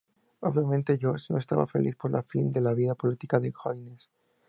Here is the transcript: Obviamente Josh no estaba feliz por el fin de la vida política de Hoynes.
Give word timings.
Obviamente 0.39 0.97
Josh 0.99 1.29
no 1.29 1.37
estaba 1.37 1.67
feliz 1.67 1.95
por 1.95 2.15
el 2.15 2.23
fin 2.23 2.49
de 2.49 2.59
la 2.59 2.73
vida 2.73 2.95
política 2.95 3.39
de 3.39 3.53
Hoynes. 3.63 4.09